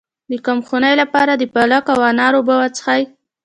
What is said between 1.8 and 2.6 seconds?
او انار اوبه